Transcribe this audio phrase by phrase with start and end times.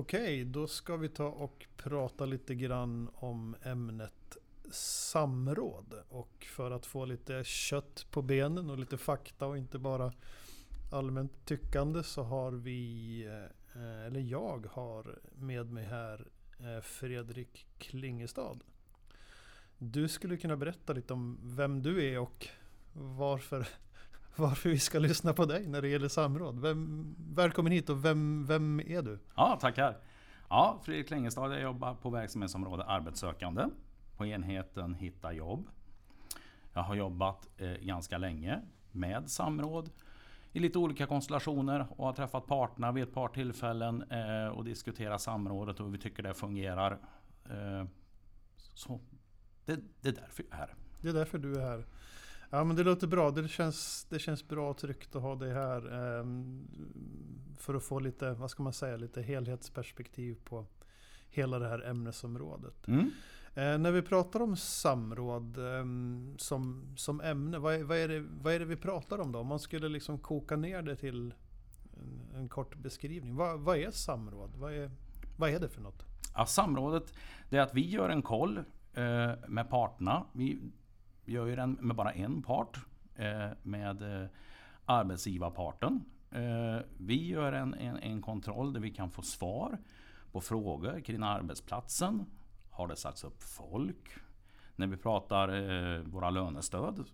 [0.00, 4.36] Okej, då ska vi ta och prata lite grann om ämnet
[4.70, 5.94] samråd.
[6.08, 10.12] Och för att få lite kött på benen och lite fakta och inte bara
[10.92, 13.24] allmänt tyckande så har vi,
[13.74, 16.28] eh, eller jag har med mig här
[16.58, 18.58] eh, Fredrik Klingestad.
[19.78, 22.48] Du skulle kunna berätta lite om vem du är och
[22.92, 23.68] varför,
[24.40, 26.60] varför vi ska lyssna på dig när det gäller samråd.
[26.60, 29.18] Vem, välkommen hit och vem, vem är du?
[29.36, 29.96] Ja, tackar.
[30.48, 33.64] Ja, Fredrik Klingestad, jag jobbar på verksamhetsområde arbetssökande
[34.16, 35.68] på enheten Hitta jobb.
[36.72, 38.60] Jag har jobbat eh, ganska länge
[38.92, 39.90] med samråd
[40.52, 45.20] i lite olika konstellationer och har träffat parterna vid ett par tillfällen eh, och diskuterat
[45.20, 46.98] samrådet och hur vi tycker det fungerar.
[47.50, 47.84] Eh,
[48.56, 49.00] så
[49.64, 50.74] det, det, är därför jag är här.
[51.00, 51.86] Det är därför du är här.
[52.50, 53.30] Ja men det låter bra.
[53.30, 55.92] Det känns, det känns bra och tryggt att ha dig här.
[56.18, 56.24] Eh,
[57.56, 60.66] för att få lite, vad ska man säga, lite helhetsperspektiv på
[61.30, 62.88] hela det här ämnesområdet.
[62.88, 63.10] Mm.
[63.54, 65.84] Eh, när vi pratar om samråd eh,
[66.36, 69.38] som, som ämne, vad är, vad, är det, vad är det vi pratar om då?
[69.38, 71.34] Om man skulle liksom koka ner det till
[72.00, 73.36] en, en kort beskrivning.
[73.36, 74.50] Vad, vad är samråd?
[74.56, 74.90] Vad är,
[75.36, 76.04] vad är det för något?
[76.34, 77.14] Ja, samrådet
[77.50, 78.58] det är att vi gör en koll
[78.94, 80.24] eh, med parterna.
[80.32, 80.58] Vi
[81.30, 82.78] gör ju den med bara en part,
[83.14, 84.28] eh, med eh,
[84.84, 86.04] arbetsgivarparten.
[86.30, 89.78] Eh, vi gör en, en, en kontroll där vi kan få svar
[90.32, 92.26] på frågor kring arbetsplatsen.
[92.70, 94.08] Har det sagts upp folk?
[94.76, 97.04] När vi pratar eh, våra lönestöd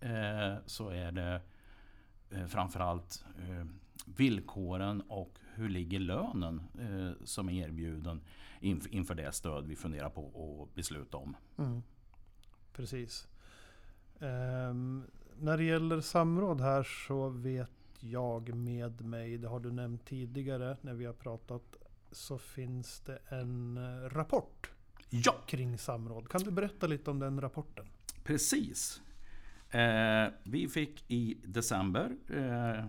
[0.00, 1.40] eh, så är det
[2.30, 3.66] eh, framförallt eh,
[4.16, 8.20] villkoren och hur ligger lönen eh, som är erbjuden
[8.60, 11.36] inf inför det stöd vi funderar på att besluta om.
[11.58, 11.82] Mm.
[12.72, 13.28] Precis.
[14.20, 15.04] Um,
[15.38, 20.76] när det gäller samråd här så vet jag med mig, det har du nämnt tidigare
[20.80, 21.76] när vi har pratat,
[22.12, 24.70] så finns det en eh, rapport
[25.10, 25.34] ja.
[25.46, 26.28] kring samråd.
[26.28, 27.86] Kan du berätta lite om den rapporten?
[28.24, 29.00] Precis.
[29.70, 32.84] Eh, vi fick i december eh,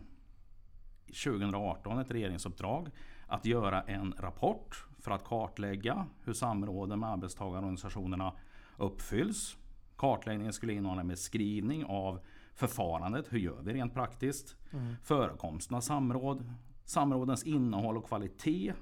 [1.06, 2.90] 2018 ett regeringsuppdrag
[3.28, 8.34] att göra en rapport för att kartlägga hur samråden med arbetstagarorganisationerna
[8.78, 9.58] uppfylls.
[10.00, 12.20] Kartläggningen skulle innehålla en beskrivning av
[12.54, 14.56] förfarandet, hur gör vi rent praktiskt?
[14.72, 14.96] Mm.
[15.04, 16.54] Förekomsten av samråd,
[16.86, 18.74] samrådens innehåll och kvalitet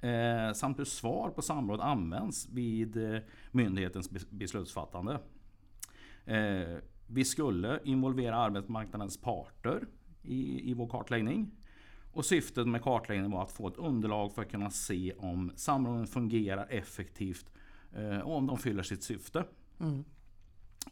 [0.00, 5.20] eh, samt hur svar på samråd används vid eh, myndighetens beslutsfattande.
[6.24, 9.86] Eh, vi skulle involvera arbetsmarknadens parter
[10.22, 11.50] i, i vår kartläggning.
[12.12, 16.06] Och syftet med kartläggningen var att få ett underlag för att kunna se om samråden
[16.06, 17.52] fungerar effektivt
[17.92, 19.44] eh, och om de fyller sitt syfte.
[19.80, 20.04] Mm.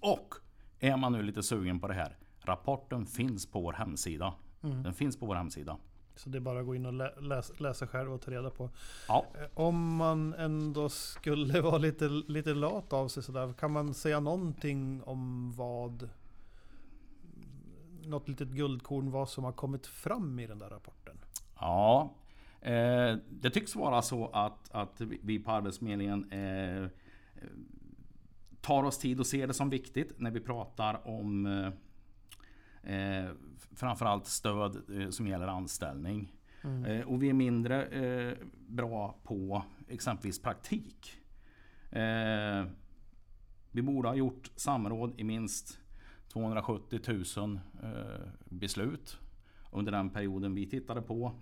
[0.00, 0.34] Och
[0.81, 2.16] är man nu lite sugen på det här.
[2.41, 4.34] Rapporten finns på vår hemsida.
[4.62, 4.82] Mm.
[4.82, 5.77] Den finns på vår hemsida.
[6.16, 8.71] Så det är bara att gå in och läsa, läsa själv och ta reda på.
[9.09, 9.27] Ja.
[9.34, 13.53] Eh, om man ändå skulle vara lite, lite lat av sig sådär.
[13.53, 16.09] Kan man säga någonting om vad
[18.03, 21.16] något litet guldkorn vad som har kommit fram i den där rapporten?
[21.61, 22.15] Ja,
[22.61, 26.88] eh, det tycks vara så att, att vi på Arbetsförmedlingen eh,
[28.65, 31.47] tar oss tid och ser det som viktigt när vi pratar om
[32.83, 33.27] eh,
[33.75, 36.33] framförallt stöd eh, som gäller anställning.
[36.65, 36.85] Mm.
[36.85, 38.37] Eh, och vi är mindre eh,
[38.69, 41.17] bra på exempelvis praktik.
[41.91, 42.65] Eh,
[43.71, 45.79] vi borde ha gjort samråd i minst
[46.29, 47.01] 270
[47.37, 47.91] 000 eh,
[48.45, 49.19] beslut
[49.73, 51.33] under den perioden vi tittade på.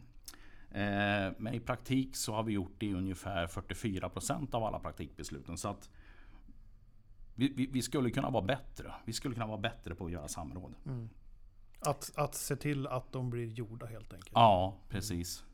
[1.37, 5.59] Men i praktik så har vi gjort det i ungefär 44 procent av alla praktikbesluten.
[5.59, 5.91] Så att
[7.34, 8.93] vi, vi, vi, skulle kunna vara bättre.
[9.04, 10.75] Vi skulle kunna vara bättre på att göra samråd.
[10.87, 11.09] Mm.
[11.81, 14.32] Att, att se till att de blir gjorda helt enkelt.
[14.34, 15.44] Ja, precis.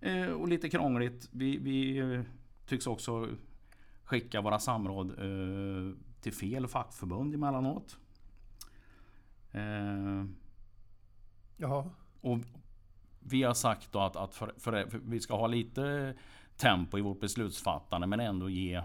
[0.00, 1.28] Eh, och lite krångligt.
[1.32, 2.22] Vi, vi eh,
[2.66, 3.28] tycks också
[4.04, 7.96] skicka våra samråd eh, till fel fackförbund emellanåt.
[9.52, 10.24] Eh,
[11.56, 11.90] Jaha.
[12.20, 12.38] Och
[13.20, 16.14] vi har sagt då att, att för, för, för vi ska ha lite
[16.56, 18.82] tempo i vårt beslutsfattande men ändå ge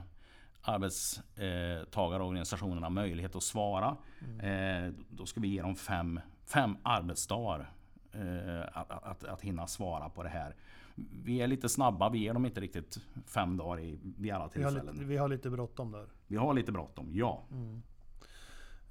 [0.62, 3.98] arbetstagarorganisationerna möjlighet att svara.
[4.22, 4.86] Mm.
[4.86, 7.72] Eh, då ska vi ge dem fem, fem arbetsdagar
[8.12, 10.56] eh, att, att, att hinna svara på det här.
[11.24, 14.82] Vi är lite snabba, vi ger dem inte riktigt fem dagar i, vid alla tillfällen.
[14.82, 16.08] Vi har lite, vi har lite bråttom där.
[16.28, 17.44] Vi har lite bråttom, ja.
[17.52, 17.82] Mm.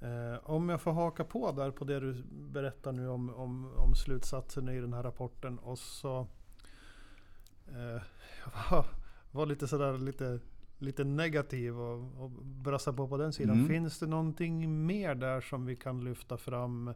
[0.01, 3.95] Eh, om jag får haka på där på det du berättar nu om, om, om
[3.95, 6.27] slutsatsen i den här rapporten och så
[7.67, 8.01] eh,
[8.71, 8.85] var,
[9.31, 10.39] var lite sådär lite
[10.79, 13.55] lite negativ och, och brassa på på den sidan.
[13.55, 13.67] Mm.
[13.67, 16.93] Finns det någonting mer där som vi kan lyfta fram?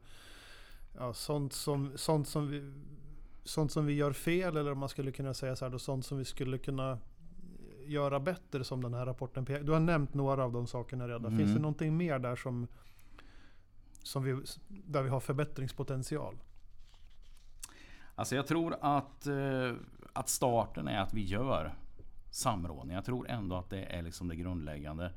[0.97, 2.73] Ja, sånt som, sånt som vi,
[3.43, 6.05] sånt som vi gör fel eller om man skulle kunna säga så här då, sånt
[6.05, 6.99] som vi skulle kunna
[7.85, 9.63] göra bättre som den här rapporten pekar.
[9.63, 11.25] Du har nämnt några av de sakerna redan.
[11.25, 11.37] Mm.
[11.37, 12.67] Finns det någonting mer där som,
[14.03, 16.35] som vi, där vi har förbättringspotential?
[18.15, 19.71] Alltså jag tror att, eh,
[20.13, 21.75] att starten är att vi gör
[22.33, 22.95] samrådning.
[22.95, 25.13] Jag tror ändå att det är liksom det grundläggande.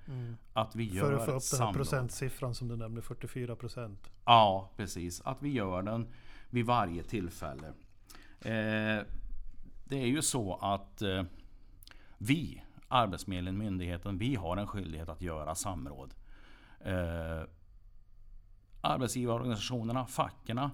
[0.52, 1.74] Att vi gör För att få upp den här samråd.
[1.74, 4.10] procentsiffran som du nämnde, 44 procent.
[4.24, 5.20] Ja, precis.
[5.20, 6.12] Att vi gör den
[6.50, 7.66] vid varje tillfälle.
[8.40, 9.04] Eh,
[9.84, 11.22] det är ju så att eh,
[12.18, 16.14] vi, Arbetsförmedlingen, myndigheten, vi har en skyldighet att göra samråd.
[16.80, 17.42] Eh,
[18.80, 20.70] arbetsgivarorganisationerna, fackerna,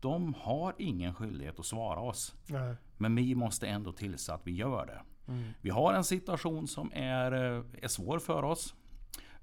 [0.00, 2.34] de har ingen skyldighet att svara oss.
[2.46, 2.74] Nej.
[2.98, 5.02] Men vi måste ändå tillse att vi gör det.
[5.30, 5.42] Mm.
[5.60, 8.74] Vi har en situation som är, eh, är svår för oss.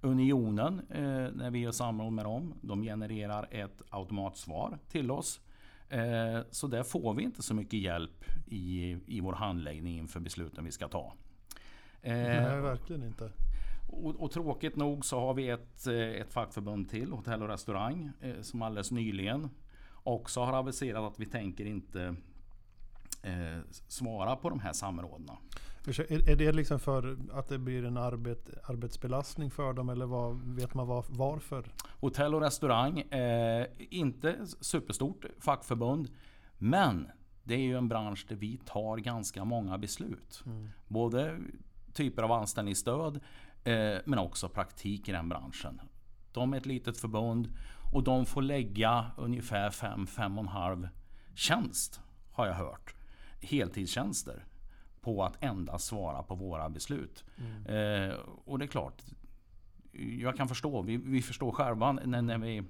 [0.01, 5.41] Unionen, eh, när vi gör samråd med dem, de genererar ett automatsvar till oss.
[5.89, 10.65] Eh, så där får vi inte så mycket hjälp i, i vår handläggning inför besluten
[10.65, 11.13] vi ska ta.
[12.01, 13.31] Eh, Nej, verkligen inte.
[13.87, 18.11] och, och tråkigt nog så har vi ett, eh, ett fackförbund till, Hotell och restaurang,
[18.21, 19.49] eh, som alldeles nyligen
[20.03, 22.15] också har aviserat att vi tänker inte
[23.23, 25.37] eh, svara på de här samrådena.
[25.87, 30.41] Är är det liksom för att det blir en arbet, arbetsbelastning för dem eller vad,
[30.55, 31.65] vet man var, varför?
[31.99, 36.09] Hotell och restaurang, eh, inte superstort fackförbund.
[36.57, 37.07] Men
[37.43, 40.43] det är ju en bransch där vi tar ganska många beslut.
[40.87, 41.39] Både
[41.93, 43.19] typer av anställningsstöd
[43.63, 45.81] eh, men också praktik i den branschen.
[46.31, 47.53] De är ett litet förbund
[47.93, 50.89] och de får lägga ungefär 5-5,5
[51.35, 52.01] tjänst
[52.31, 52.95] har jag hört.
[53.41, 54.46] Heltidstjänster
[55.07, 57.25] på att endast svara på våra beslut.
[57.65, 58.15] Eh,
[58.45, 59.04] och det är klart,
[60.19, 62.63] jag kan förstå, vi, vi förstår själva när, när vi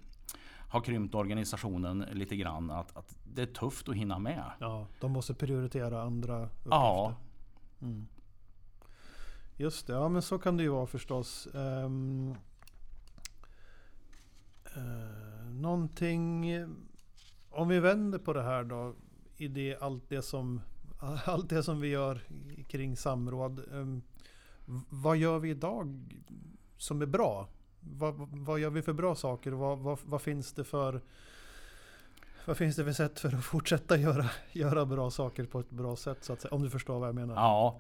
[0.69, 4.43] har krympt organisationen lite grann att, att det är tufft att hinna med.
[4.59, 6.69] Ja, de måste prioritera andra uppgifter.
[6.69, 7.15] Ja,
[9.55, 11.47] Just det, ja men så kan det ju vara förstås.
[11.53, 12.35] Um,
[14.77, 16.45] uh, någonting,
[17.49, 18.95] om vi vänder på det här då.
[19.37, 20.61] I det, allt, det som,
[21.25, 22.21] allt det som vi gör
[22.67, 23.63] kring samråd.
[23.73, 24.01] Ehm,
[24.89, 26.05] vad gör vi idag
[26.77, 27.47] som är bra?
[27.79, 29.51] Vad, vad gör vi för bra saker?
[29.51, 31.01] Vad, vad, vad finns det för
[32.45, 35.95] vad finns det för sätt för att fortsätta göra, göra bra saker på ett bra
[35.95, 36.23] sätt?
[36.23, 37.35] Så att säga, om du förstår vad jag menar.
[37.35, 37.79] ja.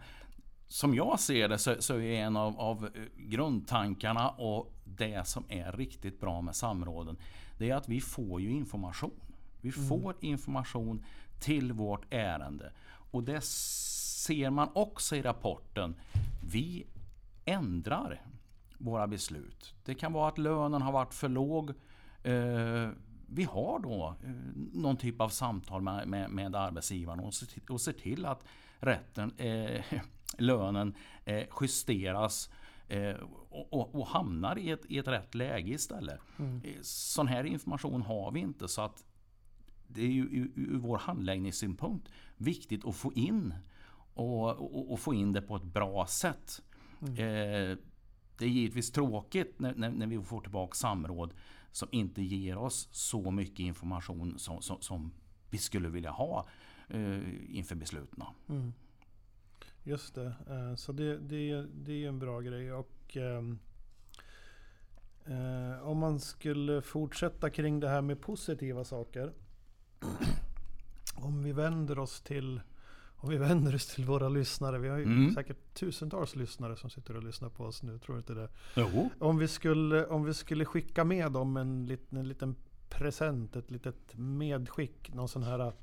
[0.69, 5.43] Som jag ser det så, så är en av, av eh, grundtankarna och det som
[5.49, 7.17] är riktigt bra med samråden.
[7.57, 9.19] Det är att vi får ju information.
[9.61, 11.05] Vi får information
[11.39, 12.71] till vårt ärende.
[13.11, 15.95] Och det ser man också i rapporten.
[16.51, 16.85] Vi
[17.45, 18.21] ändrar
[18.77, 19.73] våra beslut.
[19.85, 21.69] Det kan vara att lönen har varit för låg.
[22.23, 22.89] Eh,
[23.29, 24.31] vi har då eh,
[24.73, 27.33] någon typ av samtal med, med, med arbetsgivaren och
[27.69, 28.43] och ser till att
[28.79, 29.81] rätten, eh,
[30.37, 30.93] lönen
[31.25, 32.49] eh, justeras
[32.87, 33.15] eh,
[33.49, 36.19] och, och, och hamnar i ett, i ett rätt läge istället.
[36.63, 39.03] Eh, Sån här information har vi inte så att
[39.87, 40.23] det är ju
[40.55, 43.53] ur, vår handläggningssynpunkt viktigt att få in
[44.13, 46.61] och, och, och få in det på ett bra sätt.
[47.01, 47.77] Eh,
[48.37, 51.33] det är givetvis tråkigt när, när, när vi får tillbaka samråd
[51.71, 55.11] som inte ger oss så mycket information som, som, som
[55.49, 56.47] vi skulle vilja ha
[56.89, 58.23] eh, inför besluten.
[58.49, 58.73] Mm.
[59.83, 60.33] Just det.
[60.49, 62.73] Eh, Så det, det, det är en bra grej.
[62.73, 63.59] Och ehm,
[65.25, 69.33] eh, om man skulle fortsätta kring det här med positiva saker.
[71.15, 72.61] Om vi vänder oss till
[73.19, 74.77] om vi vänder oss till våra lyssnare.
[74.79, 75.33] Vi har ju Mm.
[75.33, 77.99] säkert tusentals lyssnare som sitter och lyssnar på oss nu.
[77.99, 78.49] Tror du inte det?
[78.75, 79.09] Jo.
[79.19, 82.55] Om vi skulle, om vi skulle skicka med dem en liten, en liten
[82.89, 85.13] present, ett litet medskick.
[85.13, 85.73] Någon sån här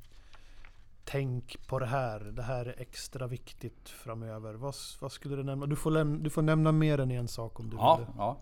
[1.07, 2.21] Tänk på det här.
[2.21, 4.55] Det här är extra viktigt framöver.
[4.55, 5.67] Vad, vad skulle du nämna?
[5.67, 8.07] Du får, läm, du får nämna mer än en sak om du Ja, vill.
[8.19, 8.41] ja.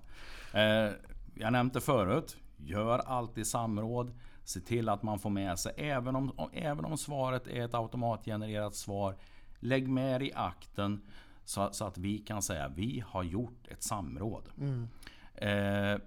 [0.61, 0.93] Eh,
[1.35, 2.37] jag nämnde förut.
[2.57, 4.12] Gör alltid samråd.
[4.45, 8.75] Se till att man får med sig, även om, även om svaret är ett automatgenererat
[8.75, 9.17] svar.
[9.59, 11.03] Lägg med i akten
[11.45, 14.49] så, så att vi kan säga vi har gjort ett samråd.
[14.59, 14.89] Mm.
[15.35, 16.01] Eh,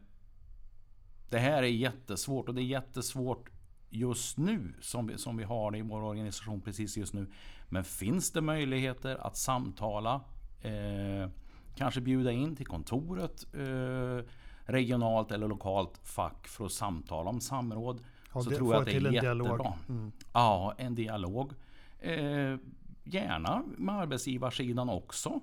[1.29, 3.49] det här är jättesvårt och det är jättesvårt
[3.89, 7.27] just nu som vi, som vi har det i vår organisation precis just nu.
[7.69, 10.21] Men finns det möjligheter att samtala,
[10.61, 11.29] eh,
[11.75, 14.25] kanske bjuda in till kontoret, eh,
[14.65, 18.01] regionalt eller lokalt fack för att samtala om samråd.
[18.35, 19.33] Ja, så det- tror jag att det till är en jättebra.
[19.33, 19.67] dialog.
[19.89, 20.11] Mm.
[20.33, 21.51] Ja, en dialog.
[21.99, 22.55] Eh,
[23.03, 25.39] gärna med arbetsgivarsidan också.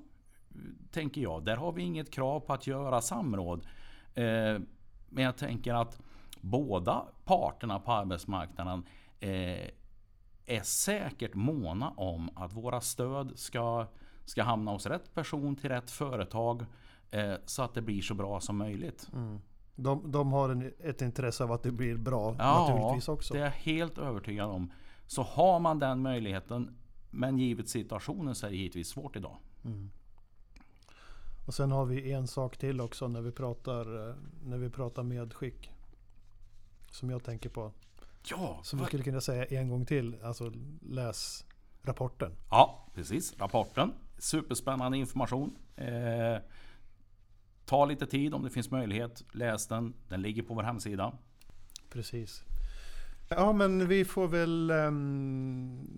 [0.91, 1.45] Tänker jag.
[1.45, 3.67] Där har vi inget krav på att göra samråd.
[4.15, 4.25] Eh,
[5.09, 6.01] men jag tänker att
[6.41, 8.85] båda parterna på arbetsmarknaden
[9.21, 9.69] eh,
[10.47, 13.87] är säkert måna om att våra stöd ska,
[14.25, 16.65] ska hamna hos rätt person till rätt företag
[17.11, 19.09] eh, så att det blir så bra som möjligt.
[19.15, 19.41] Mm.
[19.75, 23.35] De, de har en, ett intresse av att det blir bra Ja, naturligtvis också.
[23.35, 24.73] det är jag helt övertygad om.
[25.07, 26.76] Så har man den möjligheten,
[27.11, 29.37] men givet situationen så är det givetvis svårt idag.
[29.64, 29.91] Mm.
[31.47, 34.14] Och sen har vi en sak till också när vi pratar, eh,
[34.45, 35.71] när vi pratar medskick.
[36.91, 37.73] Som jag tänker på.
[38.31, 40.17] Ja, Som vi skulle kunna säga en gång till.
[40.23, 40.52] Alltså
[40.83, 41.47] läs
[41.83, 42.33] rapporten.
[42.50, 43.35] ja precis.
[43.38, 43.93] Rapporten.
[44.19, 45.57] Superspännande information.
[45.76, 46.37] Eh,
[47.73, 49.25] ta lite tid om det finns möjlighet.
[49.33, 49.95] Läs den.
[50.09, 51.12] Den ligger på vår hemsida.
[51.88, 52.45] Precis.
[53.29, 55.88] Ja men vi får väl ehm,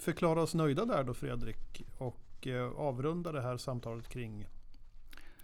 [0.00, 1.82] förklara oss nöjda där då Fredrik.
[1.98, 4.46] Och eh, avrunda det här samtalet kring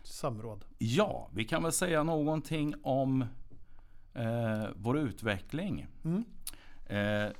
[0.03, 0.65] samråd.
[0.79, 3.23] Ja, vi kan väl säga någonting om
[4.15, 5.87] eh, vår utveckling.
[6.05, 6.25] Mm.
[6.87, 7.33] Eh,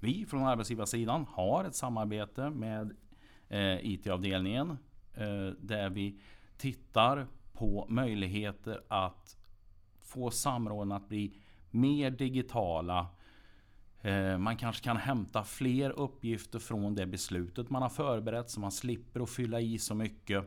[0.00, 2.96] vi från arbetsgivarsidan har ett samarbete med
[3.48, 4.70] eh, IT-avdelningen
[5.14, 6.20] eh, där vi
[6.56, 7.26] tittar
[7.60, 9.36] på möjligheter att
[10.02, 11.34] få samråden att bli
[11.70, 13.06] mer digitala.
[14.00, 18.72] Eh, Man kanske kan hämta fler uppgifter från det beslutet man har förberett så man
[18.72, 20.44] slipper att fylla i så mycket.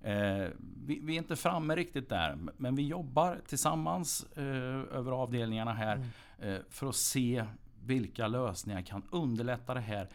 [0.00, 0.48] Eh,
[0.86, 6.06] vi, är inte framme riktigt där, men vi jobbar tillsammans eh, över avdelningarna här
[6.38, 7.44] eh, för att se
[7.84, 10.08] vilka lösningar kan underlätta det här.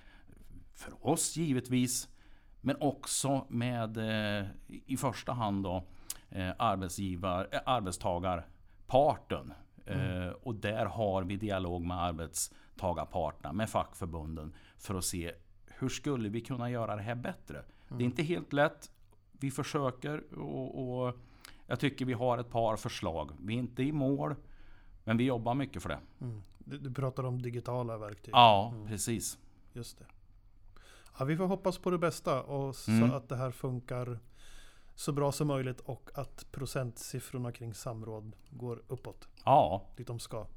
[0.74, 2.10] För oss givetvis,
[2.62, 3.98] men också med
[4.86, 5.84] i första hand då,
[6.29, 9.53] eh, arbetsgivar, eh, arbetstagarparten.
[9.86, 15.34] Eh, och där har vi dialog med arbetstagarparterna, med fackförbunden för att se
[15.67, 17.63] hur skulle vi kunna göra det här bättre.
[17.89, 18.91] Det är inte helt lätt.
[19.31, 21.15] Vi försöker och, och
[21.67, 23.31] jag tycker vi har ett par förslag.
[23.39, 24.36] Vi är inte i mål,
[25.03, 26.00] men vi jobbar mycket för det.
[26.22, 26.41] Mm.
[26.57, 28.34] Du, du pratar om digitala verktyg.
[28.34, 29.38] Ja, precis.
[29.74, 30.05] Just det.
[31.19, 33.12] Ja, vi får hoppas på det bästa och så Mm.
[33.12, 34.19] att det här funkar
[34.98, 40.48] så bra som möjligt och att procentsiffrorna kring samråd går uppåt Ja, dit de ska.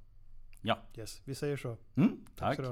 [0.63, 0.79] ja.
[0.97, 1.77] Yes, vi säger så.
[1.95, 2.67] Mm, Tack tack.